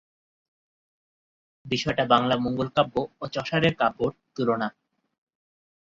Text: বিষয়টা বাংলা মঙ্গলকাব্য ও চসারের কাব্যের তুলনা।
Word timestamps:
বিষয়টা 1.65 2.03
বাংলা 2.05 2.35
মঙ্গলকাব্য 2.37 2.95
ও 3.21 3.23
চসারের 3.27 3.73
কাব্যের 3.75 4.13
তুলনা। 4.35 4.67